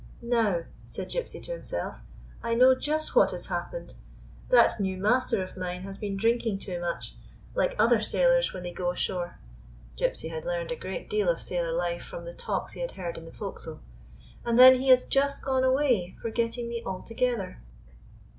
"Now," 0.23 0.63
said 0.87 1.11
Gypsy 1.11 1.39
to 1.43 1.51
himself, 1.51 2.01
"I 2.41 2.55
know 2.55 2.73
just 2.73 3.15
what 3.15 3.29
has 3.29 3.45
happened. 3.45 3.93
That 4.49 4.79
new 4.79 4.97
master 4.97 5.43
of 5.43 5.55
mine 5.55 5.83
has 5.83 5.99
been 5.99 6.17
drinking 6.17 6.57
too 6.57 6.79
much, 6.81 7.13
like 7.53 7.75
other 7.77 7.99
sailors 7.99 8.51
when 8.51 8.63
they 8.63 8.71
go 8.73 8.89
ashore"— 8.89 9.37
Gypsy 9.99 10.31
had 10.31 10.43
learned 10.43 10.71
a 10.71 10.75
great 10.75 11.07
deal 11.07 11.29
of 11.29 11.39
sailor 11.39 11.71
life 11.71 12.03
from 12.03 12.25
the 12.25 12.33
talks 12.33 12.71
he 12.73 12.79
had 12.79 12.93
heard 12.93 13.15
in 13.15 13.25
the 13.25 13.31
forecastle— 13.31 13.79
"and 14.43 14.57
then 14.57 14.79
he 14.81 14.87
has 14.87 15.03
just 15.03 15.43
gone 15.43 15.63
away, 15.63 16.15
forgetting 16.19 16.67
me 16.67 16.81
altogether." 16.83 17.59